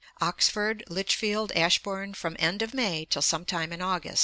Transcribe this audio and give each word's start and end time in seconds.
Oxford, 0.19 0.83
Lichfield, 0.89 1.51
Ashbourn, 1.51 2.15
from 2.15 2.35
end 2.39 2.63
of 2.63 2.73
May 2.73 3.05
till 3.05 3.21
some 3.21 3.45
time 3.45 3.71
in 3.71 3.83
August. 3.83 4.19